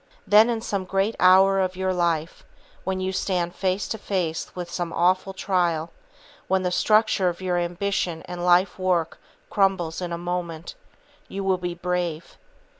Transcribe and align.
Then, 0.25 0.49
in 0.49 0.61
some 0.61 0.85
great 0.85 1.15
hour 1.19 1.59
of 1.59 1.75
your 1.75 1.93
life, 1.93 2.43
when 2.85 2.99
you 2.99 3.11
stand 3.11 3.53
face 3.53 3.87
to 3.89 3.99
face 3.99 4.49
with 4.55 4.71
some 4.71 4.91
awful 4.91 5.31
trial, 5.31 5.91
when 6.47 6.63
the 6.63 6.71
structure 6.71 7.29
of 7.29 7.39
your 7.39 7.59
ambition 7.59 8.23
and 8.25 8.43
life 8.43 8.79
work 8.79 9.19
crumbles 9.51 10.01
in 10.01 10.11
a 10.11 10.17
moment, 10.17 10.73
you 11.27 11.43
will 11.43 11.59
be 11.59 11.75
brave. 11.75 12.39